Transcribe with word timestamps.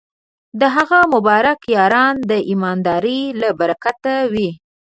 د 0.59 0.61
هغه 0.75 0.99
مبارک 1.13 1.59
یارانو 1.75 2.21
د 2.31 2.33
ایماندارۍ 2.49 3.21
له 3.41 3.49
برکته 3.59 4.13
وې. 4.33 4.49